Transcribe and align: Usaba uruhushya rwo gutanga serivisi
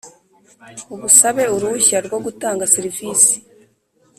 Usaba 1.07 1.41
uruhushya 1.55 1.97
rwo 2.05 2.17
gutanga 2.25 2.69
serivisi 2.73 3.33